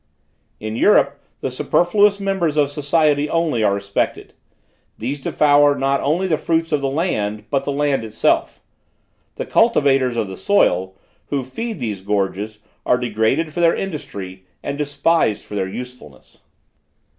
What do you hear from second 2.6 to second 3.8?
society only are